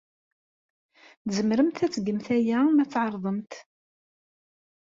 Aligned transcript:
Tzemremt 1.29 1.79
ad 1.85 1.91
tgemt 1.91 2.27
aya 2.35 2.59
ma 2.67 2.83
tɛerḍemt. 2.91 3.53